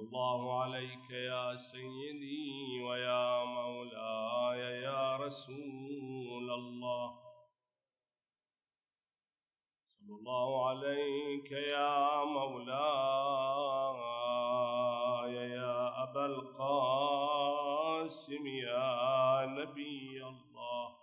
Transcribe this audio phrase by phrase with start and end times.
[0.00, 7.20] الله عليك يا سيدي ويا مولاي يا رسول الله.
[9.86, 12.70] صلى الله عليك يا مولاي
[15.34, 17.66] يا أبا القاسم
[18.46, 20.96] يا نبي الله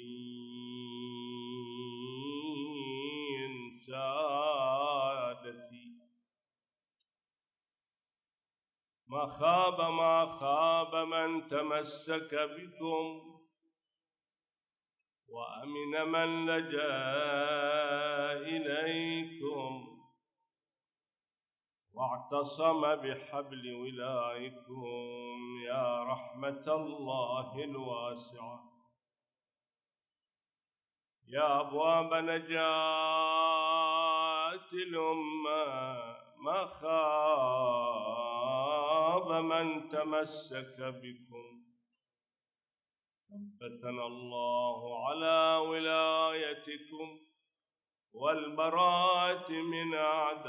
[3.72, 4.14] سادتي.
[9.08, 13.22] ما خاب ما خاب من تمسك بكم
[15.28, 16.94] وأمن من لجأ
[18.34, 19.93] إليكم.
[21.94, 28.74] واعتصم بحبل ولائكم يا رحمة الله الواسعة.
[31.28, 32.64] يا أبواب نجاة
[34.74, 35.66] الأمة
[36.38, 36.94] ما خاب
[39.32, 41.64] من تمسك بكم.
[43.20, 47.20] ثبتنا الله على ولايتكم.
[48.14, 50.44] والبراءة من أعدائكم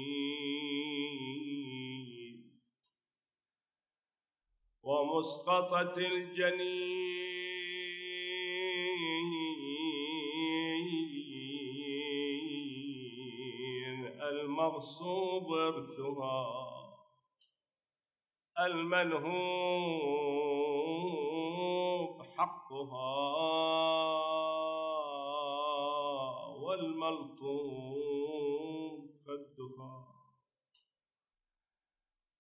[4.82, 6.84] ومسقطة الجنين
[14.22, 16.64] المغصوب ارثها
[18.60, 20.63] المنهوب
[22.38, 23.14] حقها
[26.62, 28.24] والملطوم
[29.26, 30.06] خدها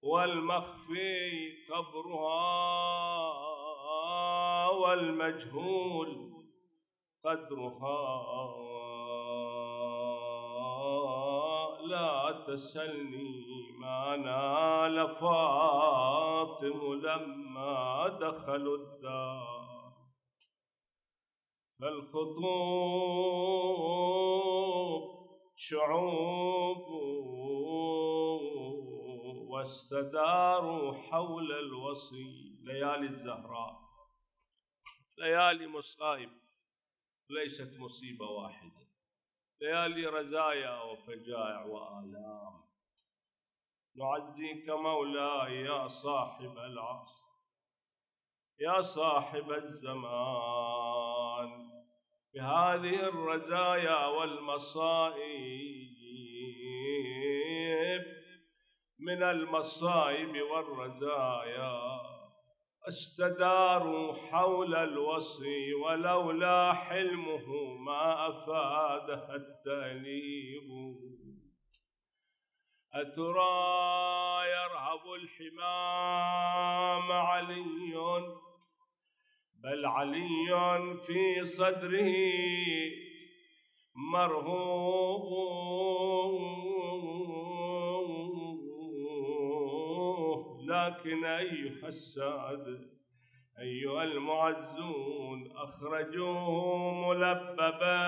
[0.02, 2.44] والمخفي قبرها
[4.68, 6.34] والمجهول
[7.24, 8.54] قدرها
[11.86, 19.63] لا تسلني ما نال فاطم لما دخلوا الدار
[21.80, 22.44] فالخطوب
[25.56, 26.88] شعوب
[29.48, 32.58] واستداروا حول الوصي.
[32.62, 33.80] ليالي الزهراء.
[35.18, 36.30] ليالي مصائب.
[37.30, 38.88] ليست مصيبة واحدة.
[39.60, 42.64] ليالي رزايا وفجائع وآلام.
[43.96, 47.24] نعزيك مولاي يا صاحب العصر.
[48.60, 51.03] يا صاحب الزمان.
[52.34, 55.84] بهذه الرزايا والمصائب
[58.98, 62.00] من المصائب والرزايا
[62.88, 70.70] استداروا حول الوصي ولولا حلمه ما أفادها التأليب
[72.94, 77.96] أترى يرهب الحمام علي؟
[79.64, 82.12] بل علي في صدره
[84.12, 85.24] مرهوب.
[90.68, 92.80] لكن أيها السادة
[93.58, 98.04] أيها المعزون أخرجوه ملببا.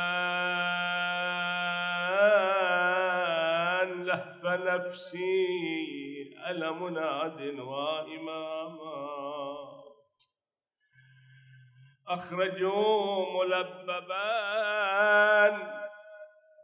[4.05, 5.47] لهف نفسي
[6.51, 9.17] ألم ناد وإماما.
[12.09, 14.17] أخرجوه ملببا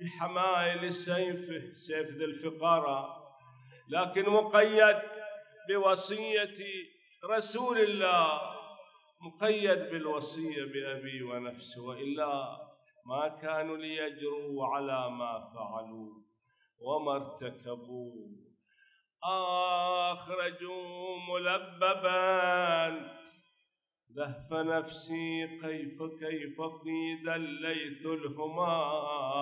[0.01, 3.23] بحمائل سيفه سيف ذي الفقارة
[3.89, 4.99] لكن مقيد
[5.69, 6.55] بوصية
[7.25, 8.41] رسول الله
[9.21, 12.59] مقيد بالوصية بأبي ونفسه وإلا
[13.07, 16.13] ما كانوا ليجروا على ما فعلوا
[16.79, 18.13] وما ارتكبوا.
[20.13, 23.22] أخرجوا ملببا
[24.17, 29.33] لهف نفسي كيف كيف قيد الليث الهمايام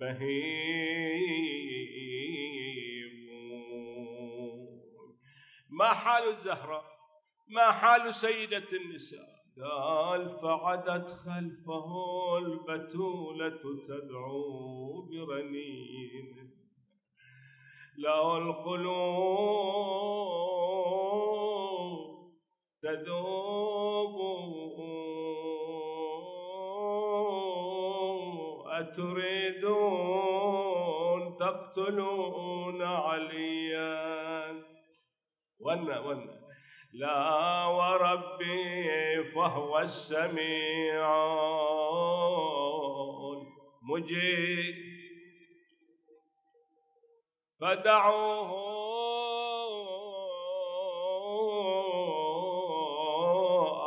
[0.00, 1.50] بهيم.
[5.70, 6.82] ما حال الزهرة؟
[7.48, 9.30] ما حال سيدة النساء؟
[9.62, 16.59] قال فعدت خلفه البتولة تدعو برنين.
[18.00, 19.60] له القلوب
[22.82, 24.16] تذوب
[28.80, 30.16] أتريدون
[31.36, 34.52] تقتلون عليا؟
[35.60, 36.30] ون ون
[36.92, 41.04] لا وربي فهو السميع
[43.82, 44.89] مجيب
[47.60, 48.50] فدعوه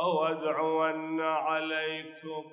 [0.02, 0.26] أو
[1.22, 2.44] عليكم.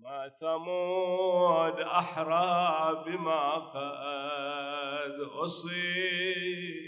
[0.00, 6.86] ما ثمود أحرى بما قد أصيب.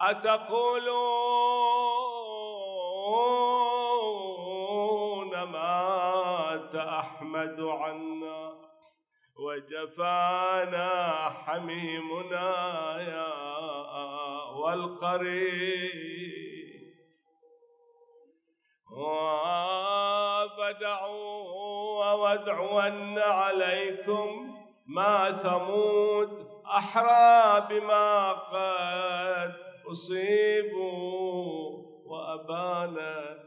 [0.00, 1.02] أتقولون
[5.42, 8.07] مات أحمد عنا
[9.48, 10.90] وجفانا
[11.30, 12.50] حميمنا
[13.00, 13.34] يا
[14.52, 16.08] والقريب
[20.50, 24.54] وبدعوا وادعون عليكم
[24.86, 29.54] ما ثمود أحرى بما قد
[29.90, 31.48] أصيبوا
[32.04, 32.96] وأبان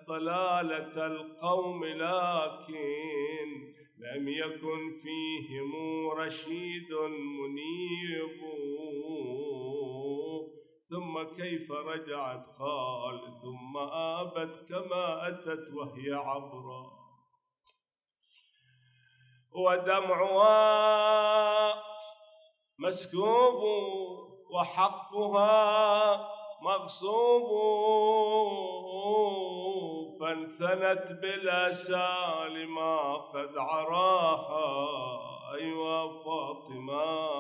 [0.08, 3.71] ضلالة القوم لكن
[4.02, 5.72] لم يكن فيهم
[6.10, 6.92] رشيد
[7.40, 8.42] منيب.
[10.90, 16.84] ثم كيف رجعت؟ قال ثم آبت كما أتت وهي عبرا
[19.52, 20.54] ودمعها
[22.80, 23.64] مسكوب
[24.52, 26.28] وحقها
[26.62, 27.48] مغصوب.
[30.22, 32.10] فانثنت بالأسى
[32.50, 34.92] لما قد عراها
[35.54, 37.32] أيوا فاطمة.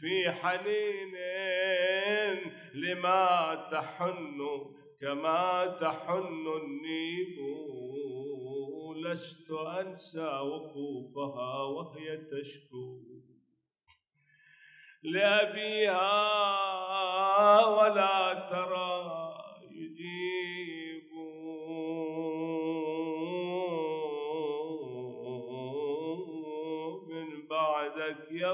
[0.00, 1.14] في حنين
[2.74, 4.38] لما تحن
[5.00, 7.36] كما تحن النيب.
[8.96, 13.00] لست أنسى وقوفها وهي تشكو.
[15.02, 16.06] لأبيها
[17.66, 19.25] ولا ترى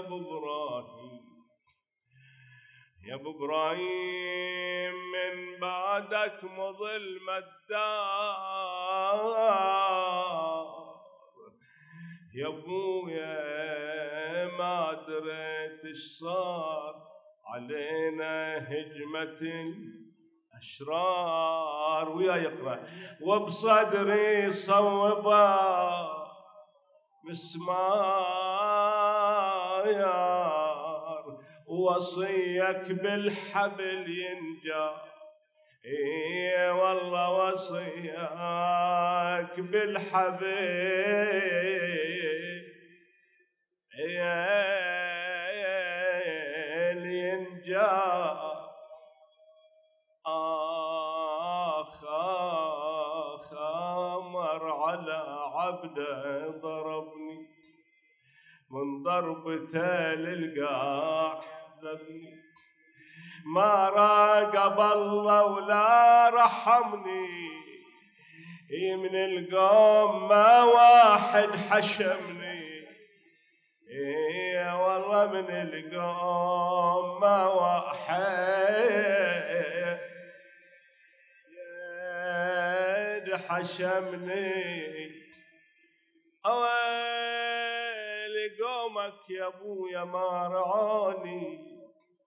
[0.07, 1.23] أبو إبراهيم.
[3.09, 8.43] يا أبو إبراهيم من بعدك مظلم الدار.
[12.35, 13.37] يا أبويا
[14.59, 16.95] ما دريت إيش صار.
[17.47, 19.41] علينا هجمة
[20.55, 22.09] الأشرار.
[22.09, 22.87] ويا يقرأ.
[23.21, 25.59] وبصدري صوبا
[27.25, 28.52] مسمار.
[31.67, 34.95] وصيك بالحبل ينجر
[35.87, 38.01] اي والله وصيك
[39.61, 41.13] بالحبيب
[47.07, 48.33] ينجا
[50.27, 53.53] آخ آخ
[54.21, 55.21] مر على
[55.55, 57.62] عبده ضربني.
[58.73, 61.41] من ضربته للقاع
[63.45, 67.63] ما راقب الله ولا رحمني.
[68.97, 72.87] من القوم ما واحد حشمني.
[73.91, 78.23] اي والله من القوم ما واحد
[83.49, 84.73] حشمني.
[86.47, 87.32] اويل
[89.03, 91.73] قومك يا أبويا ما رعوني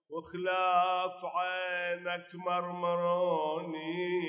[0.09, 4.21] وخلاف عينك مرمروني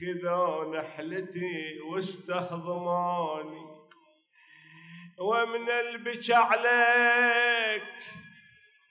[0.00, 3.64] خذوا نحلتي واستهضموني
[5.18, 7.82] ومن البكى عليك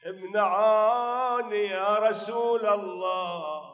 [0.07, 3.73] امنعاني يا رسول الله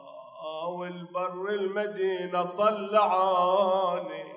[0.68, 4.30] والبر المدينة طلعاني.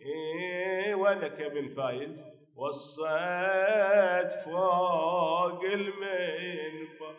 [0.00, 7.16] إيه وينك يا ابن فايز؟ وصيت فوق المنبر.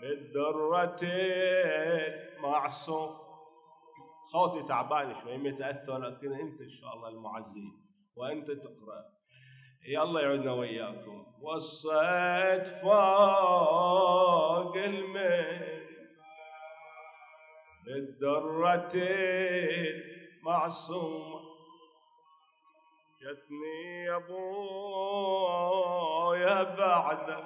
[0.00, 1.22] بالدرتين
[2.42, 3.10] معصوم.
[4.32, 7.68] صوتي تعبان شوي متأثر لكن أنت إن شاء الله المعزي
[8.16, 9.16] وأنت تقرأ.
[9.88, 13.96] يلا يعودنا وياكم وصيت فوق
[14.76, 15.86] المين
[17.84, 18.92] بالدرة
[20.42, 21.55] معصومة
[23.26, 25.56] جتني يا أبويا
[26.62, 27.44] بعد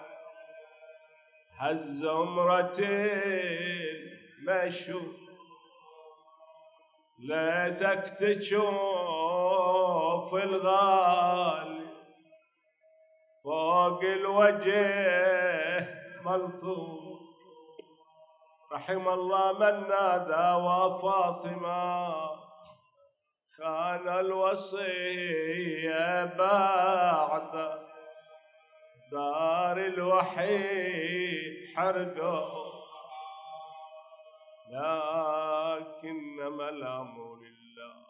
[1.57, 2.81] هالزمرة
[4.47, 5.13] مشوا
[7.19, 8.71] ليتك تشوف
[10.35, 11.87] الغالي
[13.45, 14.85] فوق الوجه
[16.25, 17.21] ملطوف.
[18.73, 22.40] رحم الله من نادى وفاطمة.
[23.61, 27.53] خان الوصية بعد
[29.13, 32.71] دار الوحي حرقوا
[34.71, 38.07] لكنما الأمر لله.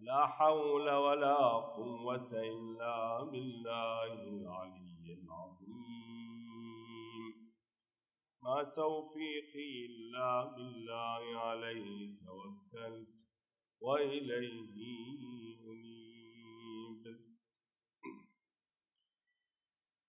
[0.00, 1.36] لا حول ولا
[1.78, 6.03] قوة إلا بالله العلي العظيم.
[8.44, 13.08] ما توفيقي إلا بالله عليه توكلت
[13.80, 14.74] وإليه
[15.72, 17.04] أنيب.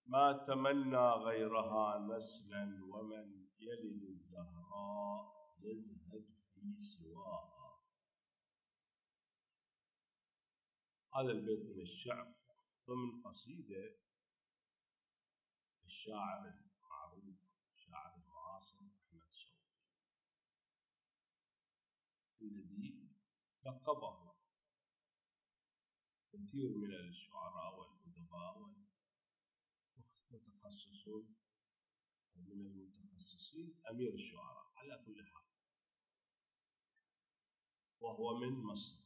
[0.06, 7.84] ما تمنى غيرها نسلا ومن يلد الزهراء يزهد في سواها.
[11.16, 12.36] هذا البيت من الشعر
[12.88, 13.96] ضمن قصيدة
[15.86, 16.65] الشاعر
[23.66, 24.36] لقبه.
[26.34, 28.58] كثير من الشعراء والأدباء
[30.30, 31.36] والمتخصصون
[32.36, 35.46] ومن المتخصصين أمير الشعراء على كل حال.
[38.00, 39.06] وهو من مصر.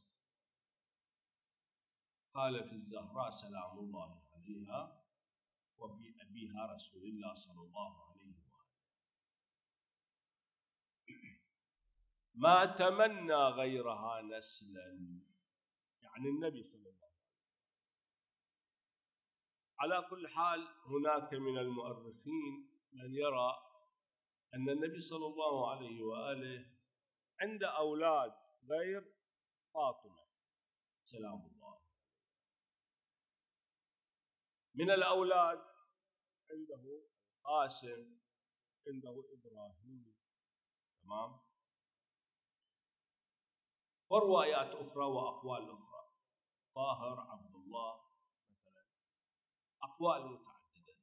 [2.30, 5.04] قال في الزهراء سلام الله عليها
[5.78, 8.09] وفي أبيها رسول الله صلى الله عليه
[12.42, 14.86] ما تمنى غيرها نسلا.
[16.02, 17.40] يعني النبي صلى الله عليه وسلم.
[19.78, 23.52] على كل حال هناك من المؤرخين من يرى
[24.54, 26.70] أن النبي صلى الله عليه وآله
[27.40, 28.32] عند أولاد
[28.70, 29.14] غير
[29.74, 30.26] فاطمة.
[31.04, 31.80] سلام الله.
[34.74, 35.62] من الأولاد
[36.50, 37.02] عنده
[37.44, 38.18] قاسم
[38.88, 40.16] عنده إبراهيم.
[41.02, 41.49] تمام؟
[44.10, 46.12] وروايات أخرى وأقوال أخرى.
[46.74, 48.00] طاهر عبد الله
[48.48, 48.84] مثلا.
[49.82, 50.96] أقوال متعددة.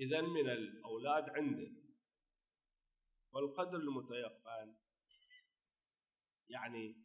[0.00, 1.88] إذا من الأولاد عنده.
[3.32, 4.76] والقدر المتيقن
[6.48, 7.04] يعني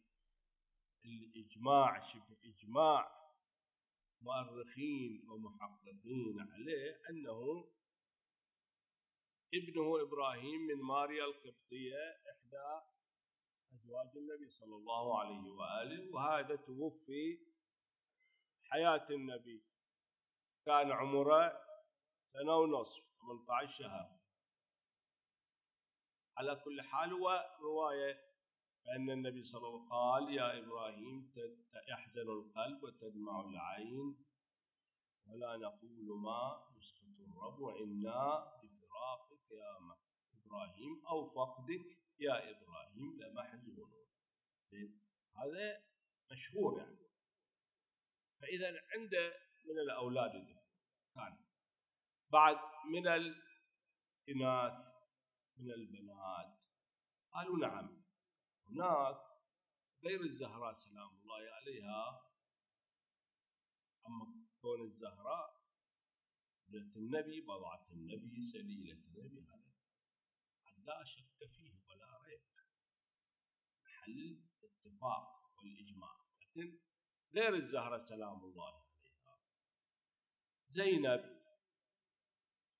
[1.04, 3.24] الإجماع شبه إجماع
[4.20, 7.70] مؤرخين ومحققين عليه أنه
[9.58, 12.86] ابنه إبراهيم من ماريا القبطية إحدى
[13.74, 17.38] أزواج النبي صلى الله عليه وآله وهذا توفي
[18.62, 19.64] حياة النبي.
[20.66, 21.52] كان عمره
[22.32, 24.10] سنة ونصف 18 شهر.
[26.36, 28.34] على كل حال هو رواية
[28.84, 31.32] فأن النبي صلى الله عليه وسلم قال يا إبراهيم
[31.88, 34.24] يحزن القلب وتدمع العين
[35.26, 38.52] ولا نقول ما يسخط الرب وإنا
[39.50, 39.94] يا
[40.32, 43.92] إبراهيم أو فقدك يا إبراهيم لمحزونون
[44.64, 45.00] زين؟
[45.36, 45.82] هذا
[46.30, 46.98] مشهور يعني.
[48.40, 49.32] فإذا عنده
[49.64, 50.32] من الأولاد
[51.14, 51.44] كان
[52.32, 52.56] بعد
[52.90, 54.76] من الإناث
[55.56, 56.58] من البنات؟
[57.32, 58.04] قالوا نعم.
[58.68, 59.16] هناك
[60.04, 62.30] غير الزهراء سلام الله عليها
[64.06, 65.53] أما كون الزهراء
[66.74, 69.74] بنت النبي بضعة النبي سليلة النبي هذا.
[70.78, 72.40] لا شك فيه ولا ريب.
[73.84, 76.16] محل الاتفاق والإجماع.
[76.40, 76.78] لكن
[77.34, 79.40] غير الزهرة سلام الله عليها.
[80.66, 81.42] زينب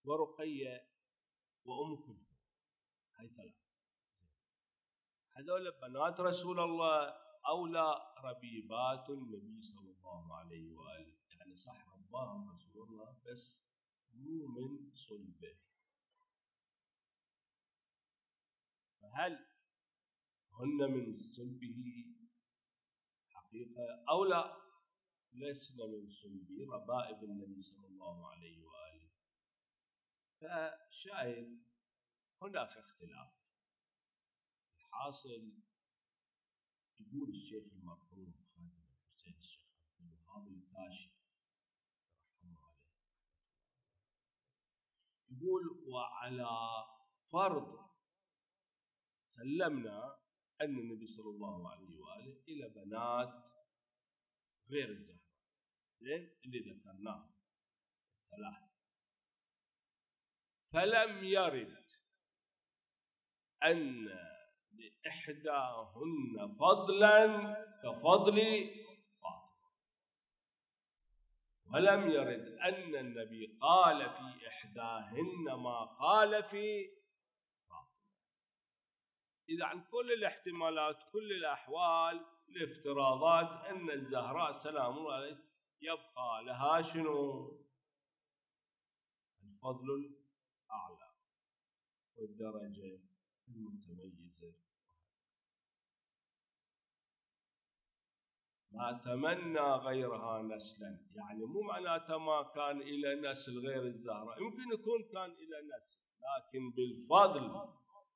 [0.05, 0.89] ورقية
[1.65, 2.39] وأم كلثوم.
[3.15, 3.55] هاي ثلاث
[5.37, 11.15] هذول بنات رسول الله أولى ربيبات النبي صلى الله عليه وآله.
[11.31, 13.74] يعني صح رباهم رسول الله بس
[14.15, 15.57] مو من صلبه.
[19.01, 19.47] فهل
[20.53, 22.05] هن من صلبه
[23.29, 24.65] حقيقة أو لا؟
[25.33, 29.11] لسنا من صلبه ربائب النبي صلى الله عليه وآله.
[30.41, 31.63] فشاهد
[32.43, 33.33] هناك اختلاف.
[34.79, 35.53] الحاصل
[37.01, 39.67] يقول الشيخ المرحوم خادم الحسين الشيخ
[39.99, 41.11] عبد الوهاب الكاشي
[42.45, 42.85] رحمه عليه
[45.45, 46.49] يقول وعلى
[47.33, 47.91] فرض.
[49.29, 50.19] سلمنا
[50.61, 53.45] أن النبي صلى الله عليه وآله إلى بنات
[54.71, 55.25] غير الزهراء.
[56.45, 57.35] اللي ذكرناه.
[58.13, 58.75] الثلاث.
[60.73, 61.85] فلم يرد
[63.65, 64.09] أن
[64.73, 68.39] لإحداهن فضلا كفضل
[71.73, 76.89] ولم يرد أن النبي قال في إحداهن ما قال في
[77.69, 77.95] فاطمة.
[79.49, 85.45] إذا عن كل الاحتمالات كل الأحوال الافتراضات أن الزهراء سلام الله عليه
[85.81, 87.49] يبقى لها شنو؟
[89.43, 91.15] الفضل الأعلى
[92.17, 93.01] والدرجة
[93.49, 94.55] المتميزة.
[98.75, 100.99] ما تمنى غيرها نسلا.
[101.15, 104.37] يعني مو معناته ما كان إلى نسل غير الزهرة.
[104.41, 107.71] يمكن يكون كان إلى نسل لكن بالفضل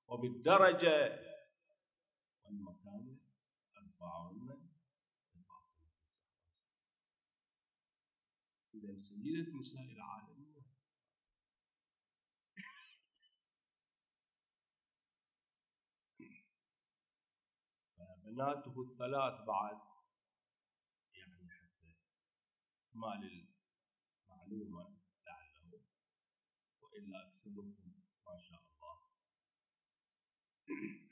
[0.09, 1.29] وبالدرجة.
[2.45, 3.19] والمكانة
[3.77, 4.69] أرفعهن
[8.75, 10.65] إذا سيدة نساء العالمين
[17.97, 19.81] فبناته الثلاث بعد
[21.13, 21.95] يعني حتى
[22.99, 23.49] إكمال
[24.29, 25.83] المعلومة لعله
[26.81, 28.99] وإلا أكثركم ما شاء الله.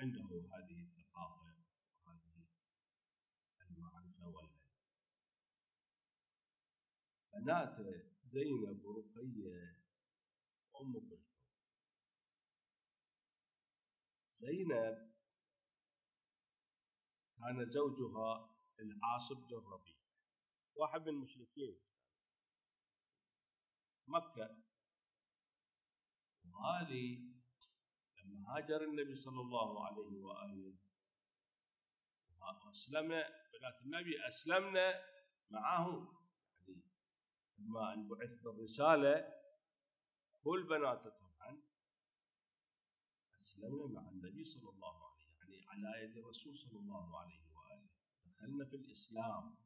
[0.00, 1.64] عنده هذه الثقافة
[2.04, 2.46] وهذه
[3.70, 4.60] المعرفة والعلم.
[7.32, 7.76] بنات
[8.24, 9.84] زينب ورقية
[10.72, 11.36] وأم كلثوم.
[14.28, 15.16] زينب
[17.38, 19.95] كان زوجها العاص بن الربيع.
[20.76, 21.80] واحد من المشركين.
[24.06, 24.62] مكة.
[26.52, 27.32] وهذه
[28.24, 30.76] لما هاجر النبي صلى الله عليه وآله.
[32.40, 33.08] وأسلم
[33.52, 35.02] بنات النبي أسلمنا
[35.50, 36.12] معه.
[36.58, 36.82] يعني
[37.58, 39.34] لما أن بعث بالرسالة
[40.42, 41.62] كل بناته طبعا
[43.40, 47.88] أسلمنا مع النبي صلى الله عليه يعني على يد الرسول صلى الله عليه وآله.
[48.24, 49.65] دخلنا في الإسلام.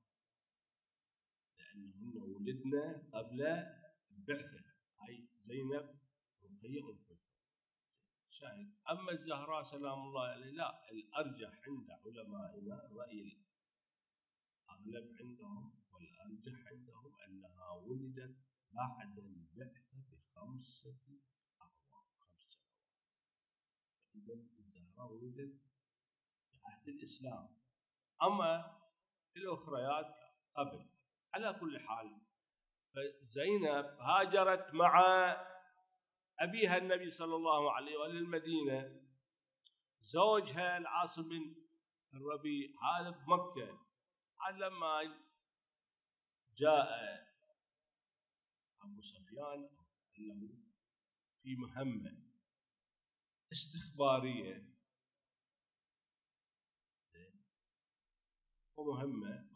[1.74, 3.42] لأنهن ولدنا قبل
[4.10, 4.64] البعثة.
[5.00, 6.00] هاي زينب
[6.44, 7.18] أم كلثوم.
[8.28, 8.74] شاهد.
[8.90, 13.20] أما الزهراء سلام الله عليه لا الأرجح عند علمائنا الرأي
[14.70, 18.36] الأغلب عندهم والأرجح عندهم أنها ولدت
[18.72, 20.98] بعد البعثة بخمسة
[21.60, 22.60] أعوام خمس
[24.14, 24.44] سنوات.
[24.58, 25.60] الزهراء ولدت
[26.50, 27.48] في عهد الإسلام.
[28.22, 28.80] أما
[29.36, 30.14] الأخريات
[30.54, 30.99] قبل.
[31.34, 32.20] على كل حال.
[32.94, 35.00] فزينب هاجرت مع
[36.40, 39.00] أبيها النبي صلى الله عليه وآله المدينة
[40.00, 41.54] زوجها العاصم بن
[42.14, 43.86] الربيع هذا بمكة.
[44.54, 45.02] لما
[46.56, 46.88] جاء
[48.82, 49.68] أبو سفيان
[51.42, 52.30] في مهمة
[53.52, 54.70] استخبارية.
[58.76, 59.50] ومهمة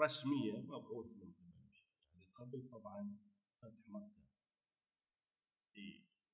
[0.00, 1.70] رسمية مبعوث من قبل
[2.12, 3.18] يعني قبل طبعا
[3.62, 4.20] فتح مكة.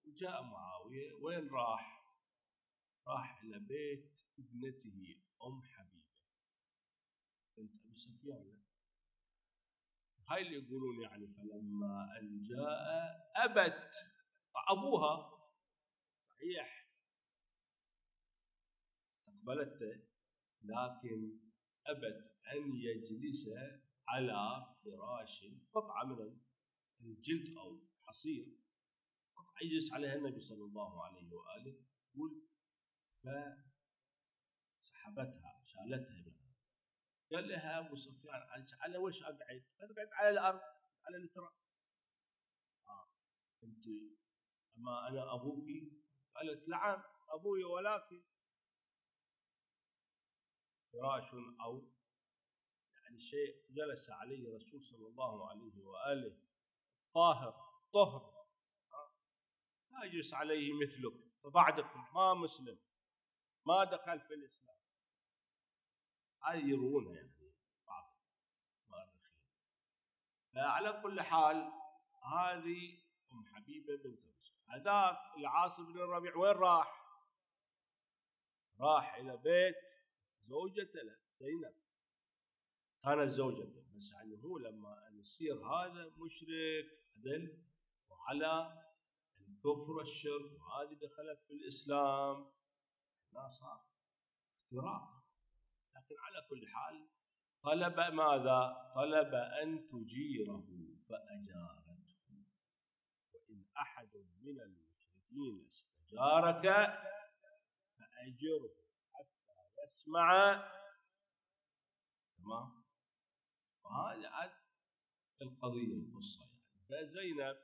[0.05, 1.12] وجاء معاوية.
[1.12, 2.07] وين راح؟
[3.07, 6.07] راح إلى بيت ابنته أم حبيبة.
[7.57, 8.62] بنت أبي سفيان.
[10.29, 13.94] هاي اللي يقولون يعني فلما أن جاء أبت
[14.68, 15.37] أبوها.
[16.29, 16.87] صحيح.
[19.12, 20.07] استقبلته
[20.62, 21.40] لكن
[21.90, 23.49] أبت أن يجلس
[24.09, 28.57] على فراش قطعة من الجلد أو حصير
[29.37, 32.46] قطعة يجلس عليها النبي صلى الله عليه وآله يقول
[34.83, 36.46] فسحبتها شالتها يعني
[37.33, 40.61] قال لها أبو سفيان على وش أقعد؟ اقعد على الأرض
[41.05, 41.53] على التراب
[42.88, 43.09] آه.
[43.62, 43.87] أنت
[44.79, 45.64] أما أنا أبوك
[46.35, 48.22] قالت نعم أبوي ولكن
[50.97, 51.89] فراش أو
[52.95, 56.37] يعني شيء جلس عليه الرسول صلى الله عليه وآله
[57.15, 57.55] طاهر
[57.93, 58.37] طهر.
[59.91, 62.79] لا يجلس عليه مثلك فبعدكم ما مسلم
[63.67, 64.77] ما دخل في الإسلام.
[66.43, 67.55] هذه يروونها يعني
[67.87, 68.19] بعض
[68.85, 69.39] المؤرخين.
[70.55, 71.73] فعلى كل حال
[72.23, 72.99] هذه
[73.33, 74.27] أم حبيبة بنت
[74.69, 77.07] هذاك العاص بن الربيع وين راح؟
[78.81, 79.77] راح إلى بيت
[80.49, 81.75] زوجته له زينب.
[83.03, 87.63] كانت زوجته بس يعني هو لما يصير هذا مشرك عدل
[88.09, 88.83] وعلى
[89.49, 92.53] الكفر والشرك وهذه دخلت في الإسلام.
[93.33, 93.87] لا صار
[94.57, 95.27] افتراق.
[95.97, 97.09] لكن على كل حال
[97.63, 100.67] طلب ماذا؟ طلب أن تجيره
[101.09, 101.97] فأجارته.
[103.33, 106.67] وإن أحد من المشركين استجارك
[107.99, 108.86] فأجره.
[109.88, 110.55] يسمع
[112.38, 112.85] تمام؟
[113.85, 114.51] وهذا عاد
[115.42, 116.57] القضية القصة يعني.
[116.88, 117.57] فزينب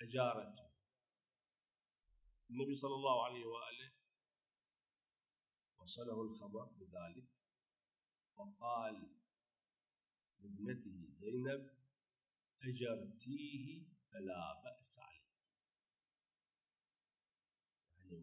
[0.00, 0.70] اجارته
[2.50, 3.92] النبي صلى الله عليه وآله
[5.78, 7.28] وصله الخبر بذلك
[8.36, 9.16] فقال
[10.40, 11.70] لابنته زينب
[12.62, 15.30] أجرتيه فلا بأس عليك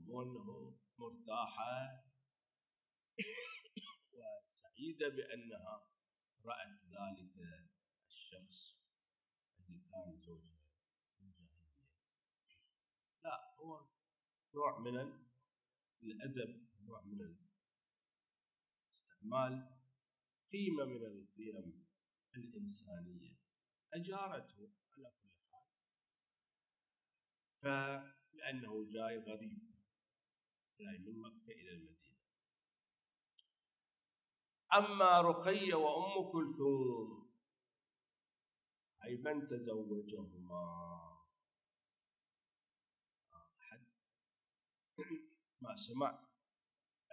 [0.08, 2.04] مو انه مرتاحة
[4.14, 5.88] وسعيدة بأنها
[6.46, 7.34] رأت ذلك
[8.08, 8.80] الشخص
[9.60, 10.64] اللي كان زوجها
[11.18, 11.88] في الجاهليه
[13.24, 13.88] لا هو
[14.54, 14.98] نوع من
[16.04, 17.36] الأدب نوع من
[19.28, 19.78] استعمال
[20.52, 21.88] قيمة من القيم
[22.36, 23.38] الإنسانية.
[23.94, 25.68] أجارته على كل حال.
[27.62, 29.77] فلأنه جاي غريب.
[30.80, 32.18] جاي من مكه إلى المدينة.
[34.74, 37.32] أما رقية وأم كلثوم
[39.04, 40.64] أي من تزوجهما؟
[43.34, 43.88] أحد.
[45.62, 46.28] ما سمع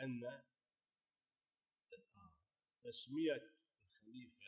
[0.00, 0.42] أن
[2.82, 3.42] تسمية
[3.82, 4.44] الخليفة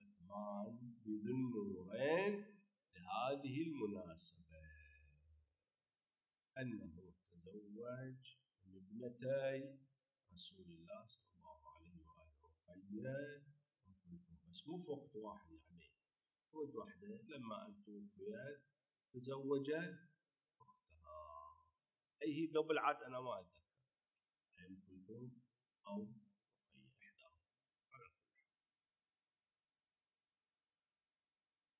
[0.00, 2.60] عثمان بذي النورين
[2.94, 4.60] لهذه المناسبة.
[6.58, 8.39] أنه تزوج
[8.76, 9.78] ابنتي
[10.32, 12.30] رسول الله صلى الله عليه وآله.
[12.68, 13.42] رقية
[14.48, 14.66] بس.
[14.66, 15.94] مو في وقت واحد يعني.
[16.52, 17.08] وقت واحدة.
[17.08, 18.62] لما أن توفيت
[19.12, 21.66] تزوج أختها.
[22.22, 23.60] أي هي قبل عاد أنا ما أتذكر.
[24.60, 25.42] أم كلثوم
[25.86, 26.08] أو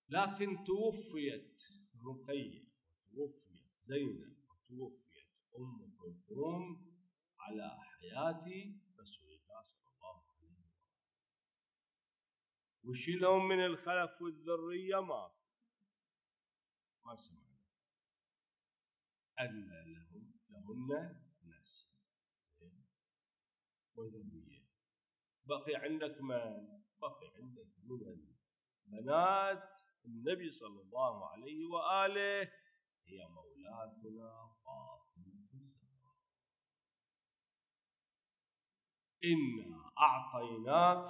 [0.08, 1.62] لكن توفيت.
[2.06, 2.64] رقية
[3.14, 4.36] توفيت زينب.
[4.70, 5.09] وتوفيت.
[5.58, 6.90] أم كلثوم
[7.38, 8.44] على حياة
[9.00, 10.70] رسول الله صلى الله عليه وسلم.
[12.84, 15.32] وش لهم من الخلف والذرية ما
[17.04, 17.60] ما سمعنا.
[19.40, 21.90] أن لهم لهن نسل
[23.94, 24.60] وذرية.
[25.44, 28.00] بقي عندك من؟ بقي عندك من
[28.86, 29.62] البنات.
[30.04, 32.52] النبي صلى الله عليه وآله.
[33.06, 35.09] هي مولاتنا فاطمة.
[39.24, 41.08] إنا أعطيناك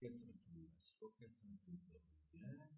[0.00, 2.70] كثرة الناس وكثرة الذرية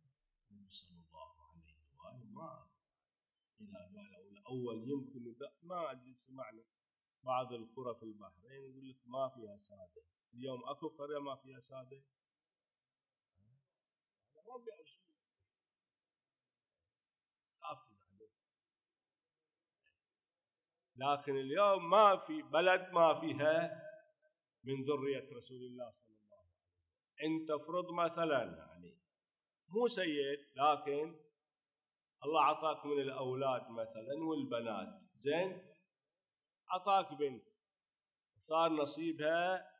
[0.68, 2.66] صلى الله عليه وآله ما
[3.60, 6.64] إذا قالوا الأول يمكن ما أدري سمعنا
[7.22, 10.02] بعض القرى في البحرين يقول لك ما فيها سادة.
[10.34, 12.02] اليوم أكو قرية ما فيها سادة؟
[14.48, 14.70] ربي
[17.60, 17.97] خاف تزعلون
[20.98, 23.82] لكن اليوم ما في بلد ما فيها
[24.64, 26.72] من ذرية رسول الله صلى الله عليه وسلم.
[27.22, 28.98] انت افرض مثلا يعني
[29.68, 31.20] مو سيد لكن
[32.24, 35.02] الله اعطاك من الأولاد مثلا والبنات.
[35.14, 35.74] زين؟
[36.72, 37.44] اعطاك بنت.
[38.38, 39.70] صار نصيبها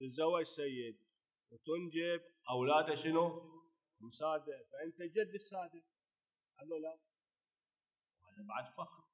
[0.00, 0.98] تتزوج سيد
[1.50, 2.22] وتنجب.
[2.50, 3.50] أولاده شنو؟
[4.00, 5.82] مساده فأنت جد الساده
[6.58, 6.98] قال لا.
[8.20, 9.09] وهذا بعد فخر.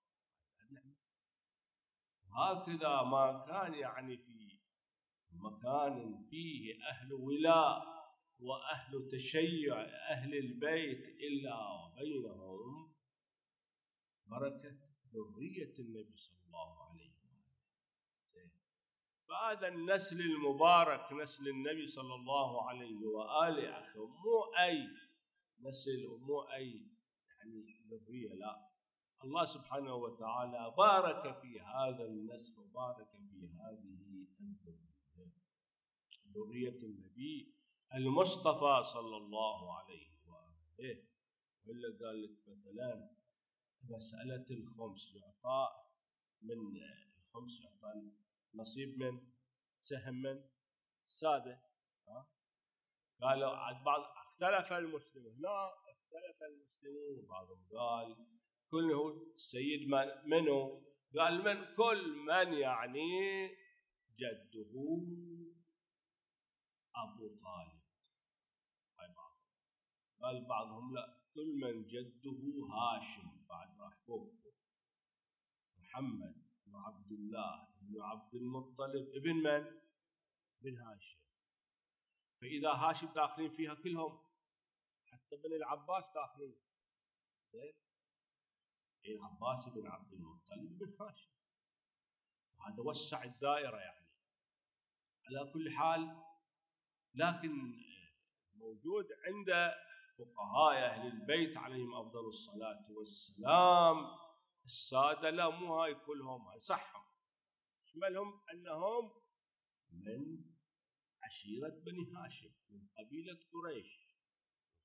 [2.36, 4.58] وهكذا ما كان يعني في
[5.32, 7.96] مكان فيه أهل ولاء
[8.38, 12.94] وأهل تشيع أهل البيت إلا وبينهم
[14.26, 14.78] بركة
[15.14, 18.50] ذرية النبي صلى الله عليه وسلم
[19.28, 24.88] فهذا النسل المبارك نسل النبي صلى الله عليه وآله أخي مو أي
[25.60, 26.86] نسل ومو أي
[27.38, 28.75] يعني ذرية لا.
[29.24, 33.96] الله سبحانه وتعالى بارك في هذا النسل وبارك في هذه
[34.40, 34.86] الذرية
[36.36, 37.54] ذرية النبي
[37.94, 41.04] المصطفى صلى الله عليه وآله.
[41.64, 43.10] وإلا قال لك مثلا
[43.82, 45.68] مسألة الخمس يعطى
[46.42, 46.58] من
[47.18, 48.10] الخمس يعطى
[48.54, 49.20] نصيب من
[49.78, 50.44] سهم من
[51.06, 51.62] سادة.
[52.08, 52.28] ها؟
[53.20, 55.32] قالوا عاد بعض اختلف المسلمون.
[55.32, 57.26] هنا اختلف المسلمون.
[57.26, 58.35] بعضهم قال
[58.70, 60.86] كله السيد من منو
[61.18, 63.48] قال من كل من يعني
[64.18, 64.74] جده
[66.96, 67.82] أبو طالب.
[68.98, 69.38] هاي بعض
[70.20, 73.46] قال بعضهم لا كل من جده هاشم.
[73.48, 74.34] بعد راح فوق
[75.78, 76.34] محمد
[76.66, 79.08] بن عبد الله بن عبد المطلب.
[79.14, 79.80] ابن من؟
[80.60, 81.18] ابن هاشم.
[82.40, 84.18] فإذا هاشم داخلين فيها كلهم
[85.06, 86.56] حتى بن العباس داخلين.
[87.52, 87.85] زين؟
[89.08, 91.30] العباس بن عبد المطلب بن هاشم.
[92.66, 94.06] هذا وسع الدائرة يعني.
[95.24, 96.22] على كل حال
[97.14, 97.50] لكن
[98.54, 99.74] موجود عند
[100.18, 104.06] فقهاء أهل البيت عليهم أفضل الصلاة والسلام.
[104.64, 107.02] السادة لا مو هاي كلهم هاي صحهم.
[107.84, 109.22] شملهم أنهم
[109.90, 110.44] من
[111.22, 114.16] عشيرة بني هاشم من قبيلة قريش.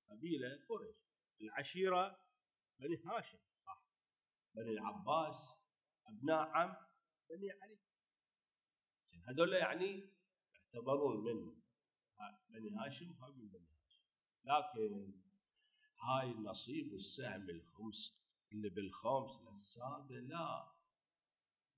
[0.10, 0.96] قبيلة قريش.
[1.42, 2.20] العشيرة
[2.80, 3.38] بني هاشم.
[4.56, 5.62] بني العباس
[6.08, 6.76] أبناء عم
[7.30, 7.80] بني علي.
[9.28, 10.10] هذول يعني
[10.54, 11.62] يعتبرون من
[12.50, 14.04] بني هاشم هاي من بني هاشم.
[14.44, 15.22] لكن
[16.00, 20.72] هاي نصيب السهم الخمس اللي بالخمس للسادة لا.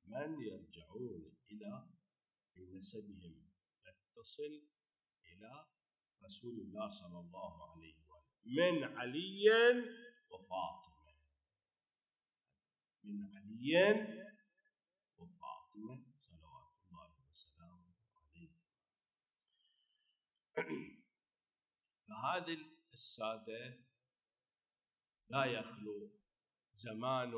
[0.05, 1.89] من يرجعون إلى
[2.55, 3.49] بنسبهم
[3.85, 4.67] يتصل
[5.25, 5.67] إلى
[6.23, 9.49] رسول الله صلى الله عليه وسلم من علي
[10.29, 10.92] وفاطمة.
[13.03, 13.73] من علي
[15.17, 18.53] وفاطمة صلوات الله وسلامه عليه.
[22.07, 22.57] فهذه
[22.93, 23.79] السادة
[25.29, 26.11] لا يخلو
[26.73, 27.31] زمان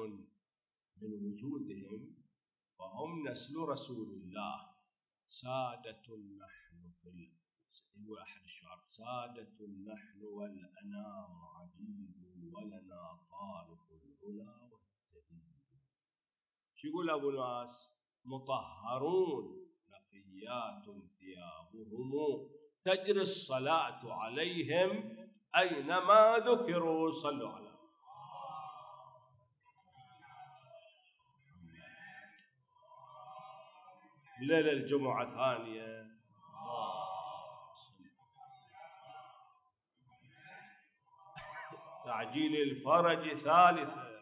[1.01, 2.15] من وجودهم
[2.77, 4.75] فهم نسل رسول الله.
[5.27, 6.07] سادة
[6.41, 7.35] نحن في
[7.97, 9.57] هو أحد الشعر سادة
[9.93, 13.91] نحن والأنام عبيد ولنا طارق
[14.23, 14.64] العلا.
[16.85, 17.91] يقول أبو ناس
[18.25, 20.85] مطهرون نقيات
[21.19, 22.11] ثيابهم.
[22.83, 25.17] تجري الصلاة عليهم
[25.57, 27.75] أينما ذكروا صلوا على
[34.41, 36.05] ليلة الجمعة ثانية.
[42.05, 44.14] تعجيل الفرج ثالثة.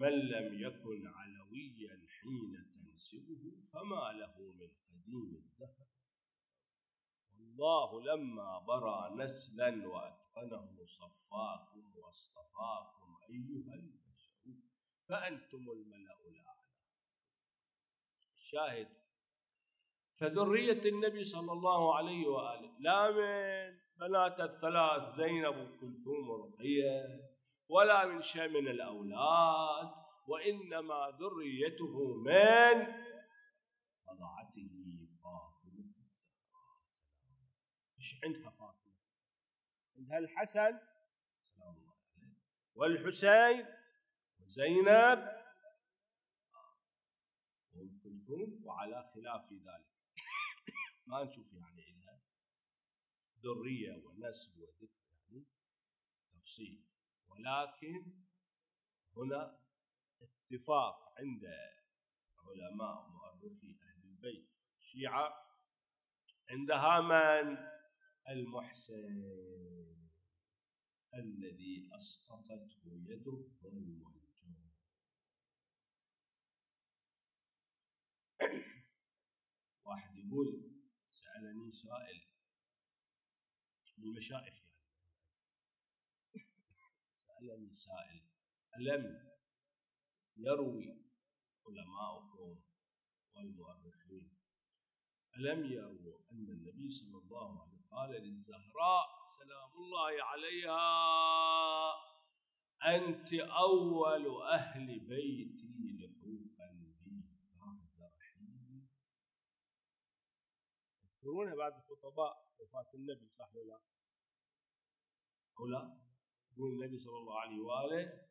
[0.00, 5.88] من لم يكن علويا حين تنسبه فما له من قديم الدهر
[7.38, 14.62] الله لما برى نسلا وأتقنه صفاكم واصطفاكم أيها البشر
[15.08, 16.68] فأنتم الملأ الأعلى.
[18.34, 18.88] الشاهد
[20.14, 27.27] فذرية النبي صلى الله عليه وآله لا من بنات الثلاث زينب وكلثوم ورقيه
[27.68, 29.90] ولا من شيء من الأولاد
[30.28, 32.86] وإنما ذريته من
[34.08, 34.78] رضعته
[37.98, 38.94] إيش عندها فاطمة؟
[39.96, 40.78] عندها الحسن
[41.56, 42.34] سلام الله عليه
[42.74, 43.66] والحسين
[44.38, 45.38] وزينب.
[48.02, 49.90] كلثوم وعلى خلاف ذلك.
[51.06, 52.20] ما نشوف يعني إلها.
[53.42, 55.46] ذرية ونسب وذكر يعني
[56.32, 56.87] تفصيل.
[57.38, 58.12] ولكن
[59.16, 59.60] هنا
[60.22, 61.44] اتفاق عند
[62.38, 65.34] علماء مؤرخي أهل البيت الشيعة
[66.50, 67.78] عندها من؟
[68.28, 69.22] المحسن
[71.14, 74.18] الذي أسقطته يده الموجه
[79.84, 80.72] واحد يقول
[81.10, 82.28] سألني سائل
[83.98, 84.57] من المشايخ
[87.48, 88.22] سألني سائل
[88.76, 89.04] ألم
[90.36, 91.04] يروي
[91.66, 92.60] علماؤكم
[93.34, 94.36] والمؤرخين
[95.36, 99.06] ألم يروا أن النبي صلى الله عليه وسلم قال للزهراء
[99.38, 100.80] سلام الله عليها
[102.96, 106.72] أنت أول أهل بيتي لحوقا
[107.04, 108.86] بي بعد رحيلي
[111.02, 113.80] تذكرونها بعد الخطباء وفاة النبي صح ولا لا؟
[115.58, 116.07] أو لا؟
[116.58, 118.28] يقول النبي صلى الله عليه وآله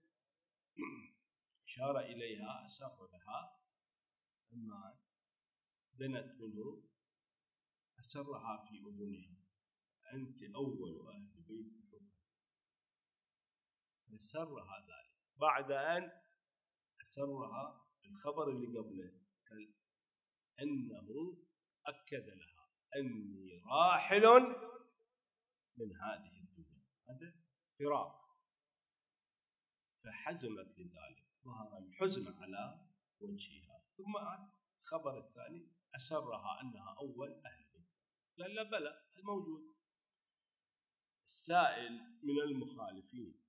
[1.66, 3.60] أشار إليها أسر لها.
[4.54, 5.00] أما
[5.94, 6.84] دنت منه
[8.00, 9.38] أسرها في أذنها.
[10.14, 12.12] أنت أول أهل بيت الحكم.
[14.08, 15.18] فسرها ذلك.
[15.36, 16.12] بعد أن
[17.02, 19.12] أسرها الخبر اللي قبله
[19.50, 19.74] قال
[20.62, 21.38] أنه
[21.86, 24.26] أكد لها أني راحل
[25.78, 26.84] من هذه الدنيا.
[27.10, 27.47] هذا
[27.80, 28.28] فراق.
[30.04, 32.88] فحزنت لذلك ظهر الحزن على
[33.20, 33.84] وجهها.
[33.98, 34.18] ثم
[34.82, 37.88] الخبر الثاني أسرها أنها أول أهل البيت
[38.40, 39.76] قال لا بلى الموجود
[41.26, 43.44] السائل من المخالفين.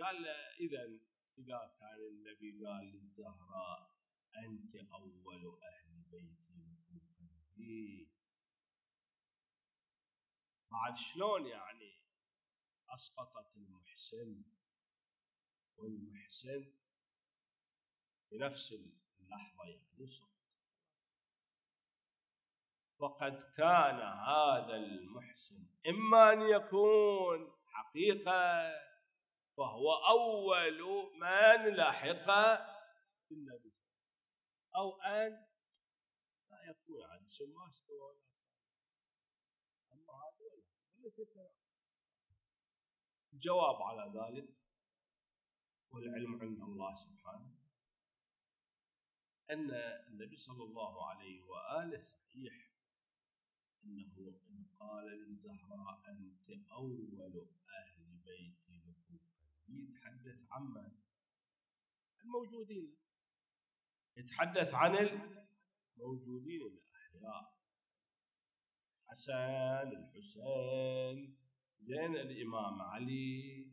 [0.00, 0.26] قال
[0.60, 0.82] إذا
[1.38, 3.94] إذا كان النبي قال للزهراء
[4.36, 6.54] أنت أول أهل بيتي
[6.94, 7.24] لكم
[10.70, 11.93] بعد شلون يعني؟
[12.88, 14.42] أسقطت المحسن
[15.76, 16.72] والمحسن
[18.28, 18.72] في نفس
[19.20, 20.34] اللحظة يعني سقط.
[22.98, 28.72] فقد كان هذا المحسن إما أن يكون حقيقة
[29.56, 30.82] فهو أول
[31.14, 32.26] من لحق
[33.30, 33.74] بالنبي
[34.76, 35.46] أو أن
[36.50, 38.16] لا يكون يعني ما استوى
[39.92, 40.44] أما هذا
[43.34, 44.48] جواب على ذلك
[45.90, 47.54] والعلم عند الله سبحانه.
[49.50, 49.70] أن
[50.08, 52.74] النبي صلى الله عليه وآله صحيح
[53.84, 59.18] أنه قال للزهراء أنت أول أهل بيتي لكم
[59.68, 60.92] يتحدث عمن
[62.20, 62.96] الموجودين.
[64.16, 64.94] يتحدث عن
[65.96, 67.54] الموجودين الأحياء
[69.08, 71.43] حسن الحسين
[71.84, 73.70] زين الإمام علي.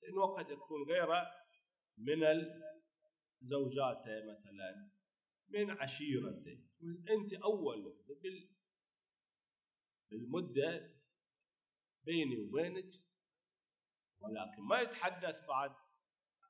[0.00, 1.22] زين وقد يكون غيره
[1.98, 2.20] من
[3.40, 4.90] زوجاته مثلا
[5.48, 6.58] من عشيرته.
[7.10, 8.16] أنت أول وحدة
[10.10, 10.96] بالمدة
[12.04, 12.90] بيني وبينك
[14.20, 15.74] ولكن ما يتحدث بعد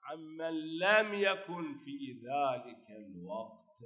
[0.03, 3.81] عمن لم يكن في ذلك الوقت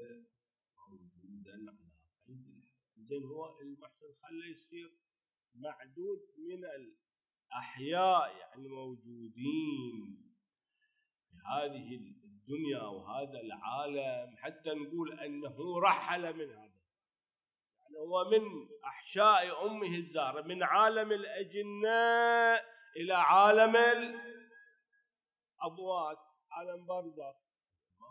[0.91, 1.79] موجودا على
[2.27, 2.65] قيد
[2.97, 4.99] زين هو المحسن خلى يصير
[5.55, 10.31] معدود من الأحياء يعني موجودين
[11.31, 16.81] في هذه الدنيا وهذا العالم حتى نقول أنه رحل من هذا.
[17.81, 22.55] يعني هو من أحشاء أمه الزهرة من عالم الأجنة
[22.97, 23.77] إلى عالم
[25.61, 26.19] الأبوات
[26.51, 27.37] عالم برزخ.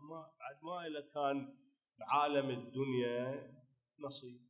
[0.10, 1.58] ما بعد ما إلى كان
[2.00, 3.54] بعالم الدنيا
[4.00, 4.49] نصيب.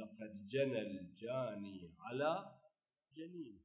[0.00, 2.60] لقد جنى الجاني على
[3.16, 3.62] جنين.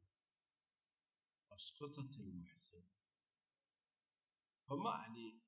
[1.52, 2.84] أسقطت المحسن
[4.67, 5.39] فما يعني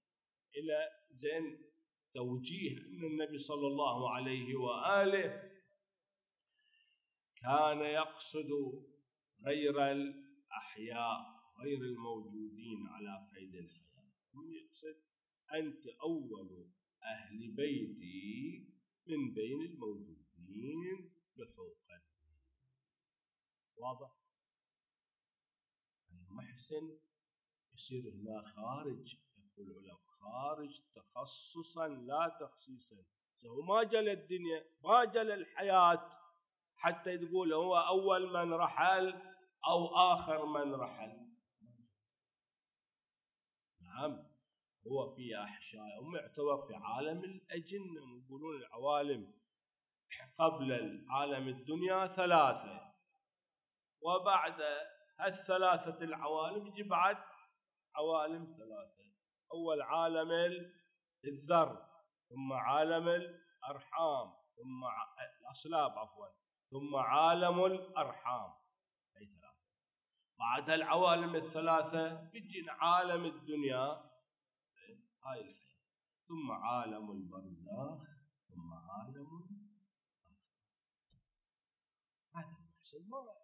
[0.55, 1.67] إلى زين
[2.13, 5.51] توجيه أن النبي صلى الله عليه وآله
[7.35, 8.51] كان يقصد
[9.45, 14.11] غير الأحياء غير الموجودين على قيد الحياة.
[14.33, 14.97] من يقصد
[15.53, 16.71] أنت أول
[17.03, 18.67] أهل بيتي
[19.07, 20.26] من بين الموجودين.
[21.37, 22.01] لحوقا
[23.75, 24.11] واضح؟
[26.11, 26.99] المحسن
[27.73, 33.05] يصير هنا خارج يقول العلماء خارج تخصصا لا تخصيصا.
[33.45, 36.09] هو ما جل الدنيا ما جل الحياة
[36.75, 39.13] حتى تقول هو أول من رحل
[39.67, 41.27] أو آخر من رحل.
[43.81, 44.27] نعم
[44.87, 49.36] هو في أحشاء يعتبر في عالم الأجنة يقولون العوالم.
[50.39, 52.93] قبل العالم الدنيا ثلاثة.
[54.01, 54.61] وبعد
[55.25, 57.17] الثلاثة العوالم يجي بعد
[57.95, 59.13] عوالم ثلاثة.
[59.53, 60.31] أول عالم
[61.25, 61.87] الذر
[62.29, 64.83] ثم عالم الأرحام ثم
[65.41, 66.27] الأصلاب عفوا
[66.71, 68.53] ثم عالم الأرحام.
[69.17, 69.57] أي ثلاثة.
[70.39, 74.07] بعد العوالم الثلاثة بيجي عالم الدنيا.
[75.27, 75.77] هاي الحياة
[76.27, 78.01] ثم عالم البرزاخ
[78.47, 79.27] ثم عالم
[82.35, 83.37] هذا المحسن ما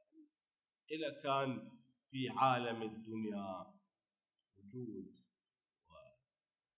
[0.92, 1.72] إذا كان
[2.10, 3.74] في عالم الدنيا
[4.56, 5.24] وجود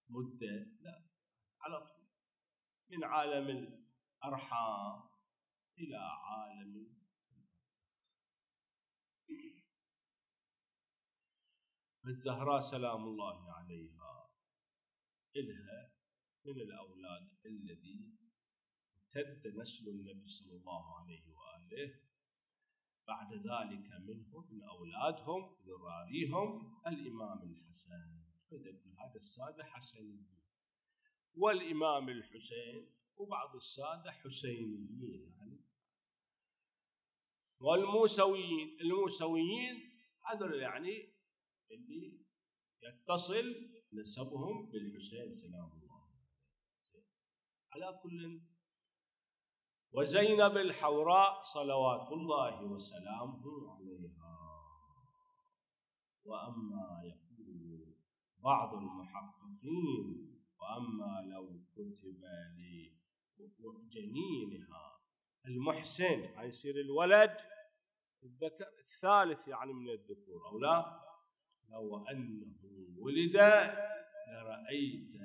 [0.09, 1.05] ومدة لا
[1.61, 2.05] على طول.
[2.89, 3.47] من عالم
[4.23, 5.09] الأرحام
[5.79, 6.95] إلى عالم
[12.03, 14.29] فالزهراء سلام الله عليها
[15.35, 15.93] إلها
[16.45, 18.17] من الأولاد الذي
[18.95, 21.99] امتد نسل النبي صلى الله عليه وآله.
[23.07, 28.25] بعد ذلك منهم من أولادهم ذراريهم الإمام الحسن.
[28.99, 30.35] هذا السادة حسنيين
[31.33, 35.65] والإمام الحسين وبعض السادة حسينيين يعني.
[37.59, 39.91] والموسويين الموسويين
[40.25, 41.13] هذول يعني
[41.71, 42.25] اللي
[42.83, 43.55] يتصل
[43.93, 46.09] نسبهم بالحسين سلام الله
[47.71, 48.41] على كل
[49.97, 54.35] وزينب الحوراء صلوات الله وسلامه عليها.
[56.25, 57.95] وأما يقول
[58.43, 62.21] بعض المحققين وأما لو كتب
[63.39, 64.95] لجنينها.
[65.47, 67.37] المحسن هاي يصير الولد
[68.23, 71.05] الذكر الثالث يعني من الذكور أو لا؟
[71.69, 72.55] لو أنه
[72.97, 73.35] ولد
[74.27, 75.15] لرأيت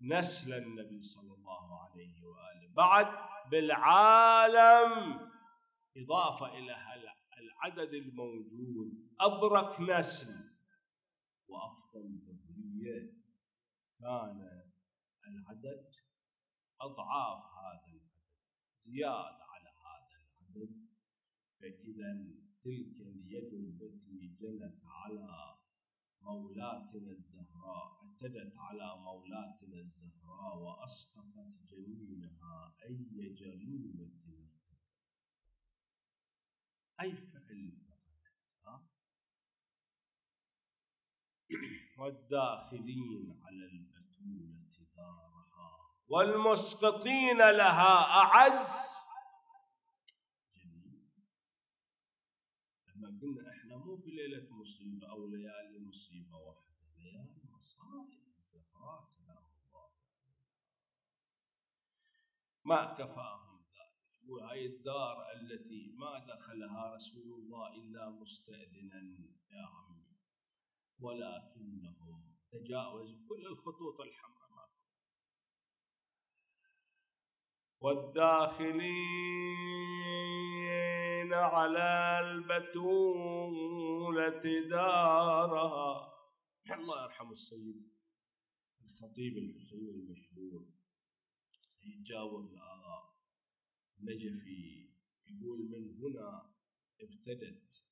[0.00, 2.74] نسل النبي صلى الله عليه وآله.
[2.74, 3.06] بعد
[3.50, 5.20] بالعالم
[5.96, 6.76] إضافة إلى
[7.38, 10.56] العدد الموجود أبرك نسل
[11.48, 13.12] وأفضل ذرية
[14.00, 14.62] كان
[15.28, 15.90] العدد
[16.80, 18.30] أضعاف هذا العدد
[18.80, 20.86] زيادة على هذا العدد.
[21.60, 22.10] فإذا
[22.64, 25.55] تلك اليد التي جنت على
[26.26, 32.76] مولاتنا الزهراء اعتدت على مولاتنا الزهراء وأسقطت جنينها.
[32.84, 34.10] أي جريمه
[37.00, 38.88] أي فعل فعلتها؟
[41.98, 44.66] والداخلين على البتولة
[44.96, 45.46] دارها
[46.08, 48.96] والمسقطين لها أعز.
[50.56, 51.10] جميل.
[52.88, 58.08] لما قلنا إحنا مو في ليلة مصيبة أو ليالي مصيبة واحدة ليالي مصائب
[58.38, 59.90] الزهراء سلام الله
[62.66, 64.02] ما كفاهم ذلك.
[64.28, 69.00] وهي الدار التي ما دخلها رسول الله إلا مستأذنا
[69.50, 70.06] يا عمي.
[71.00, 74.70] ولكنهم تجاوزوا كل الخطوط الحمراء
[77.80, 78.86] والداخلين
[81.32, 83.66] على البتولة
[84.68, 86.12] دارها.
[86.70, 87.92] الله يرحم السيد
[88.84, 90.66] الخطيب الحسين المشهور.
[91.86, 93.16] يجاور الآغا
[93.98, 94.90] نجفي
[95.26, 96.54] يقول من هنا
[97.00, 97.84] ابتدت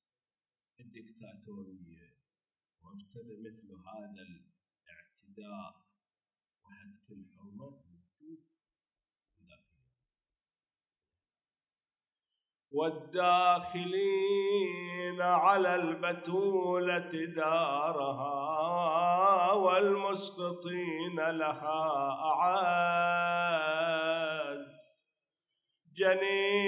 [0.79, 2.15] الدكتاتورية
[2.81, 5.85] وابتدى مثل هذا الاعتداء.
[6.63, 7.84] وهتك الحرمة موجود
[12.75, 14.35] والداخلين
[15.21, 18.33] على البتولة دارها
[19.53, 23.15] والمسقطين لها أعاز
[25.95, 26.65] جنيني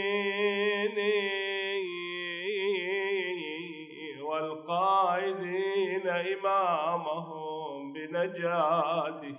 [4.22, 9.38] والقائدين إمامهم بنجاده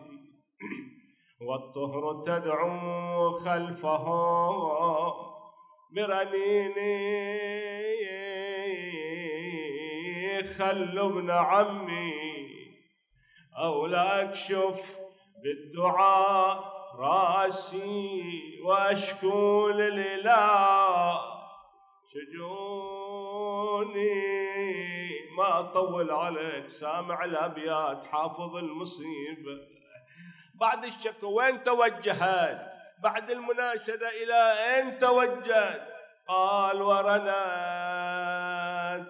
[1.49, 5.28] والطهر تدعو خلفهم
[5.91, 7.29] برنيني
[10.43, 12.39] خلوا ابن عمي.
[13.59, 14.99] أو لا أكشف
[15.43, 18.23] بالدعاء رأسي
[18.65, 21.21] وأشكو للإله.
[22.13, 23.29] شجوني.
[25.37, 29.59] ما أطول عليك سامع الأبيات حافظ المصيبة.
[30.61, 35.89] بعد الشكوى وين توجهت بعد المناشدة إلى أين توجهت
[36.29, 37.29] قال ورنت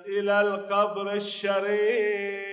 [0.07, 2.49] إلى القبر الشريف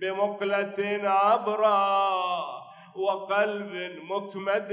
[0.00, 2.60] بمقلة عبرة
[2.96, 3.72] وقلب
[4.02, 4.72] مكمد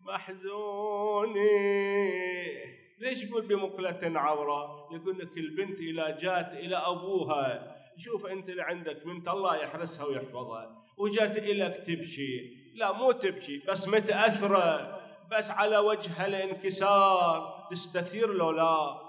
[0.00, 1.44] محزوني
[2.98, 9.06] ليش يقول بمقلة عورة يقول لك البنت إذا جات إلى أبوها شوف أنت اللي عندك
[9.06, 12.63] بنت الله يحرسها ويحفظها وجات إليك تبكي.
[12.74, 15.00] لا مو تبكي بس متأثرة
[15.30, 17.66] بس على وجهها الانكسار.
[17.70, 19.00] تستثير لو لا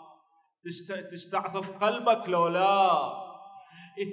[0.64, 0.92] تست...
[0.92, 3.26] تستعطف قلبك لو لا.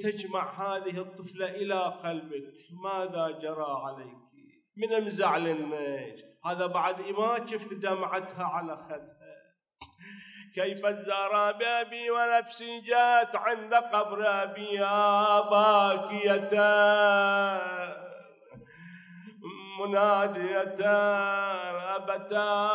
[0.03, 4.17] تجمع هذه الطفلة إلى قلبك ماذا جرى عليك؟
[4.77, 9.23] من مزعل النج هذا بعد ما شفت دمعتها على خدها.
[10.55, 16.51] كيف الزهراء بأبي ونفسي جات عند قبر أبيها باكية
[19.81, 20.87] منادية
[21.97, 22.73] أبتا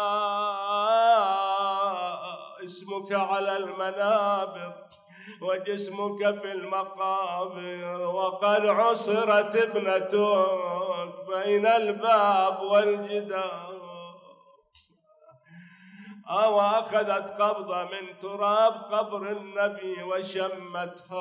[2.63, 4.73] اسمك على المنابر
[5.41, 10.15] وجسمك في المقابر وقد عصرت ابنتك
[11.29, 13.76] بين الباب والجدار.
[16.29, 21.17] أو أخذت قبضة من تراب قبر النبي وشمتها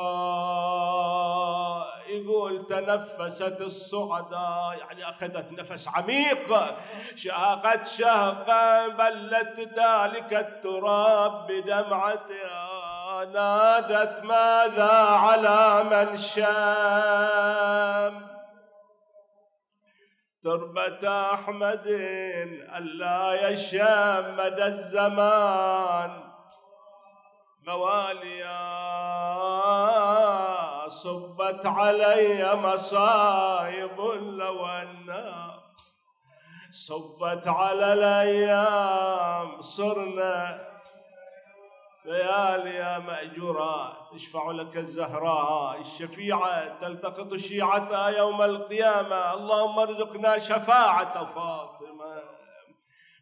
[2.09, 6.77] يقول تنفست الصعداء يعني أخذت نفس عميق.
[7.17, 12.77] شاقت شهقا بلت ذلك التراب بدمعتها
[13.25, 17.57] نادت ماذا على من شام؟
[20.47, 21.87] تربة أحمد
[22.77, 26.11] ألا يشام مدى الزمان
[27.69, 28.59] غواليا
[30.89, 34.01] صبت علي مصايب
[34.41, 35.59] لو أنا
[36.71, 40.61] صبت على الأيام صرنا
[42.07, 45.81] ليالي مأجورات تشفع لك الزهراء.
[45.81, 49.35] الشفيعة تلتقط شيعتها يوم القيامة.
[49.35, 52.23] اللهم ارزقنا شفاعة فاطمة.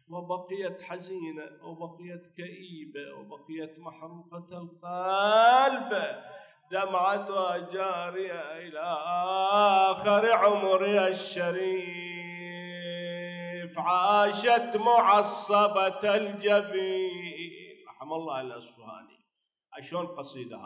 [0.09, 5.91] وبقيت حزينة وبقيت كئيبة وبقيت محروقة القلب.
[6.71, 8.97] دمعتها جارية إلى
[9.91, 11.45] آخر عمرها الشريف.
[13.79, 17.54] عاشت معصبة الجبين.
[18.05, 19.17] رحم الله الأصفهاني
[19.81, 20.59] شلون قصيدة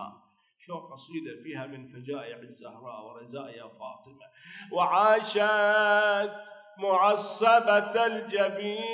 [0.57, 4.25] شلون قصيدة فيها من فجائع الزهراء ورزايا فاطمة.
[4.71, 6.33] وعاشت
[6.77, 8.89] معصبة الجبين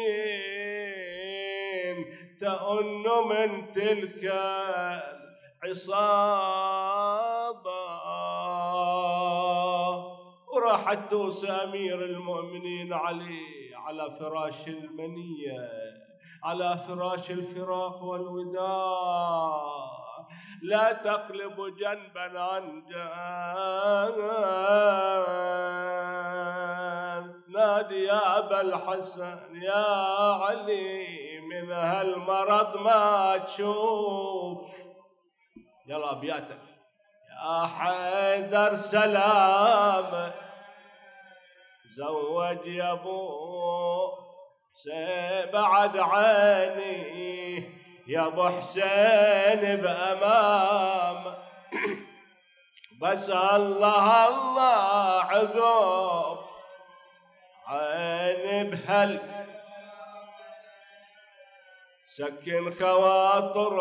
[2.40, 4.24] تأن من تلك
[5.64, 6.86] العصابة.
[10.48, 16.05] وراحت توصي أمير المؤمنين علي على فراش المنية.
[16.44, 19.62] على فراش الفراق والوداع.
[20.62, 24.16] لا تقلب جنبا عن جنب.
[27.50, 29.86] نادي يا أبا الحسن يا
[30.34, 34.62] علي من هالمرض ما تشوف.
[35.88, 36.60] يلا أبياتك
[37.32, 40.32] يا حيدر سلام.
[41.96, 44.25] زوج يا أبو
[45.54, 47.64] بعد عيني
[48.08, 51.36] يا أبو حسين بأمام.
[53.02, 56.40] بس الله الله عقب
[57.68, 59.46] عيني بهل.
[62.06, 63.76] سكن خواطر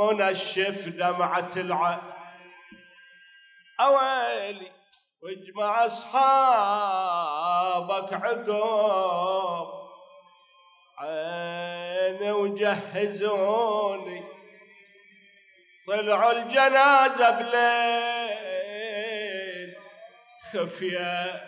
[0.00, 1.98] منشف دمعة العين
[3.80, 4.75] أويلي
[5.22, 7.12] واجمع أصحابك
[8.12, 9.68] عقب.
[10.98, 14.24] عيني وجهزوني.
[15.86, 18.16] طلعوا الجنازة بليل.
[20.52, 21.42] خفية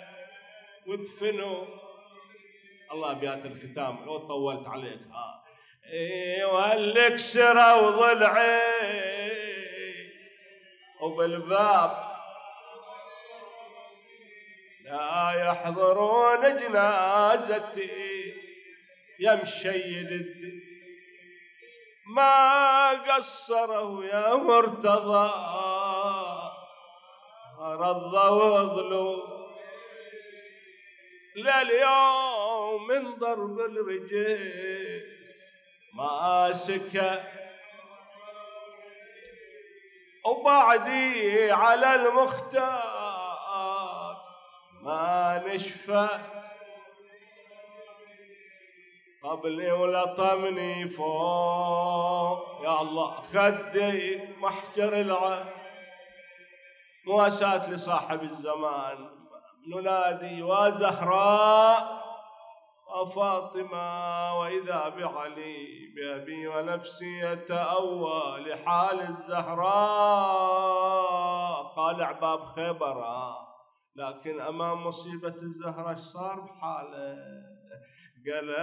[0.87, 1.65] ودفنوا
[2.93, 4.05] الله ابيات الختام.
[4.07, 5.01] لو طولت عليك.
[5.13, 5.45] ها
[5.93, 8.61] إيه وهلك سرى وضلعي.
[11.01, 12.08] وبالباب
[15.33, 18.35] يحضرون جنازتي.
[19.21, 20.63] يا مشيد الدين.
[22.07, 25.31] ما قصروا يا مرتضى.
[27.61, 29.49] رضى وظلوا
[31.37, 35.29] لليوم من ضرب الرجيس.
[35.95, 37.25] ماسكه
[40.25, 43.08] وبعدي على المختار.
[44.89, 46.09] ما نشفى.
[49.23, 52.65] قبلي ولطمني فوق.
[52.65, 55.47] يا الله خدي محجر العين.
[57.07, 59.11] مواساة لصاحب الزمان.
[59.69, 62.05] ننادي وزهراء
[62.89, 69.69] وفاطمة وإذا بعلي بأبي ونفسي يتأوى لحال الزهراء.
[71.77, 73.05] قال باب خيبر
[73.99, 77.17] لكن أمام مصيبة الزهرة إيش صار؟ بحاله
[78.27, 78.55] قال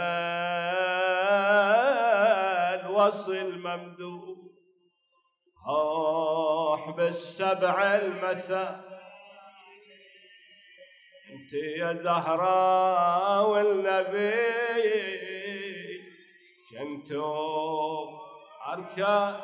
[2.86, 4.38] الوصل ممدود
[5.68, 8.86] روح بالسبع المثا.
[11.32, 14.32] أنت يا زهراء والنبي
[16.72, 18.08] كنتم
[18.68, 19.36] اركان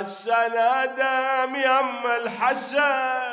[0.00, 3.25] السنة دم يم الحسن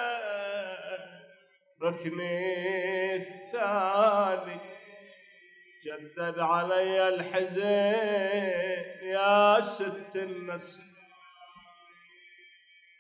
[1.84, 4.60] ركني الثاني.
[5.86, 7.64] جدد علي الحزين
[9.10, 10.84] يا ست النسل.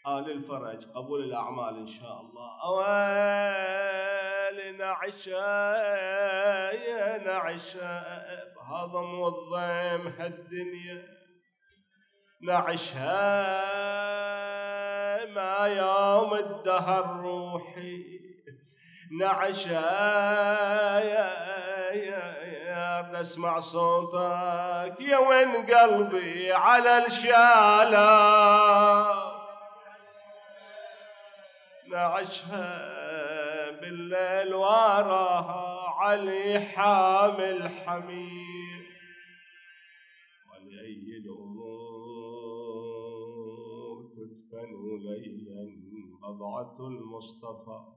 [0.07, 2.61] آل الفرج قبول الأعمال إن شاء الله.
[2.65, 3.77] أويل
[4.77, 5.31] نعشى
[7.25, 8.01] نعشى.
[8.55, 11.07] بهضم والضيم هالدنيا.
[12.41, 13.15] نعشها
[15.25, 18.22] ما يوم الدهر روحي.
[19.19, 21.43] نعشها يا
[21.93, 28.03] يا نسمع صوتك يا وين قلبي على الشالة
[31.91, 32.91] نعشها
[33.71, 38.83] بالليل وراها علي حامل حمير
[40.49, 42.33] ولأي الأمور
[44.15, 45.63] تدفن ليلا
[46.21, 47.92] بضعة المصطفى.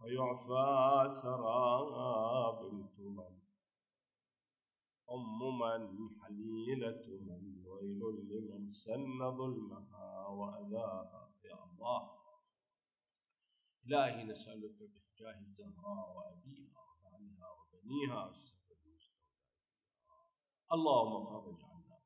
[0.00, 1.72] ويعفى ثرى
[2.60, 3.40] بنت من.
[5.10, 7.66] أم من حليلة من.
[7.66, 11.34] ويل لمن سن ظلمها وأذاها.
[11.44, 12.10] يا الله.
[13.86, 18.60] إلهي نسألك بحجاه الزهراء وأبيها وبعلها وبنيها المستودع
[20.72, 21.98] اللهم فرج عنا.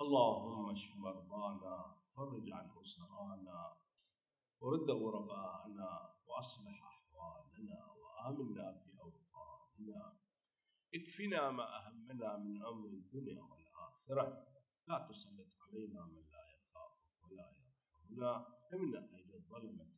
[0.00, 3.76] اللهم اشف مرضانا فرج عن أسرانا
[4.60, 10.18] ورد غرباءنا وأصلح أحوالنا وآمنا في أوطاننا
[10.94, 14.46] اكفنا ما أهمنا من أمر الدنيا والآخرة.
[14.88, 18.46] لا تسلط علينا من لا يخافك ولا يرحمنا.
[18.70, 19.94] فمنا أيدي الظلمة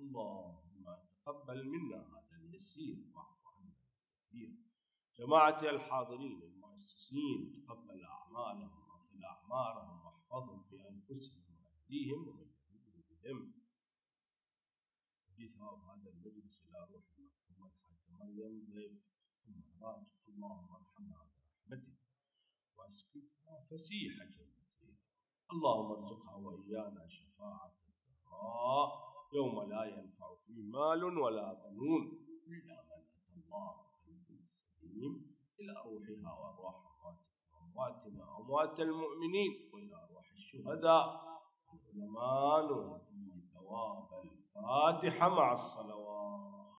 [0.00, 0.84] اللهم
[1.24, 4.56] تقبل منا هذا اليسير واعف عنا الكثير.
[5.18, 13.55] جماعتي الحاضرين المؤسسين تقبل أعمالهم واغفر أعمارهم واحفظهم في أنفسهم وأهديهم ومن تهدي
[15.38, 17.04] بهم ثواب هذا المجلس إلى روح
[17.50, 19.02] المرحومة الحاجة مريم ضيف
[19.44, 21.98] ثم راج اللهم ارحمها برحمتك
[22.76, 24.56] واسكتها فسيح جنتك
[25.52, 32.02] اللهم ارزقها وإيانا شفاعة الزهراء يوم لا ينفع فيه مال ولا بنون
[32.46, 33.74] إلا من أتى الله
[34.06, 34.40] بقلب
[34.80, 35.36] سليم.
[35.60, 36.76] إلى روحها وأرواح
[37.62, 39.70] أمواتنا أموات المؤمنين.
[39.72, 41.06] وإلى أرواح الشهداء
[41.74, 44.10] العلماء نهدي ثواب
[44.58, 46.66] الفاتحة مع الصلوات.